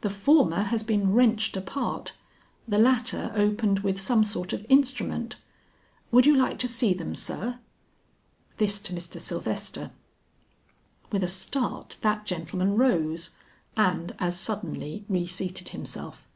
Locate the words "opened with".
3.36-4.00